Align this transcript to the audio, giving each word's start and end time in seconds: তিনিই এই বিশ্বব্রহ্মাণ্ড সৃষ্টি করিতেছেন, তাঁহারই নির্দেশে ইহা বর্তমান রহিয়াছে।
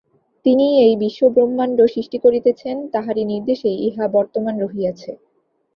তিনিই 0.45 0.75
এই 0.85 0.93
বিশ্বব্রহ্মাণ্ড 0.97 1.77
সৃষ্টি 1.93 2.17
করিতেছেন, 2.17 2.75
তাঁহারই 2.93 3.23
নির্দেশে 3.31 3.69
ইহা 3.87 4.05
বর্তমান 4.17 4.55
রহিয়াছে। 4.59 5.11